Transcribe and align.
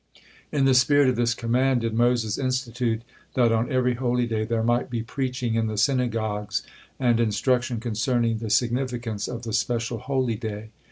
In 0.51 0.65
the 0.65 0.73
spirit 0.73 1.09
of 1.09 1.15
this 1.15 1.35
command 1.35 1.81
did 1.81 1.93
Moses 1.93 2.39
institute 2.39 3.03
that 3.35 3.51
on 3.51 3.71
every 3.71 3.93
holy 3.93 4.25
day 4.25 4.43
there 4.45 4.63
might 4.63 4.89
be 4.89 5.03
preaching 5.03 5.53
in 5.53 5.67
the 5.67 5.77
synagogues, 5.77 6.63
and 6.99 7.19
instruction 7.19 7.79
concerning 7.79 8.39
the 8.39 8.49
significance 8.49 9.27
of 9.27 9.43
the 9.43 9.53
special 9.53 9.99
holy 9.99 10.37
day. 10.37 10.69